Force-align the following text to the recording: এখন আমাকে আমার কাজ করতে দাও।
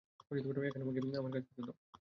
এখন 0.61 0.81
আমাকে 0.85 0.99
আমার 1.19 1.31
কাজ 1.35 1.43
করতে 1.47 1.61
দাও। 1.67 1.75